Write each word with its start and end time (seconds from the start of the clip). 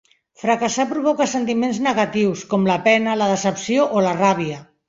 Fracassar 0.43 0.85
provoca 0.93 1.27
sentiments 1.33 1.81
negatius, 1.89 2.43
com 2.55 2.67
la 2.73 2.81
pena, 2.91 3.21
la 3.23 3.31
decepció 3.37 3.89
o 4.01 4.07
la 4.09 4.19
ràbia. 4.27 4.61